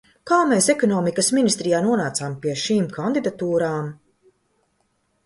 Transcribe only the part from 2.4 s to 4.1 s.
pie šīm kandidatūrām?